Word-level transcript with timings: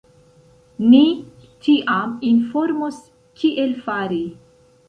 Ni 0.93 1.01
tiam 1.67 2.17
informos 2.31 2.99
kiel 3.43 3.77
fari. 3.87 4.23